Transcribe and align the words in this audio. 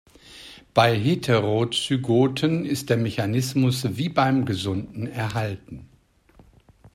Bei 0.73 0.97
Heterozygoten 0.99 2.65
ist 2.65 2.89
der 2.89 2.97
Mechanismus 2.97 3.87
wie 3.97 4.09
beim 4.09 4.45
Gesunden 4.45 5.05
erhalten. 5.05 5.89